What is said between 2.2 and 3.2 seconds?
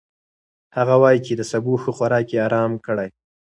يې ارام کړی.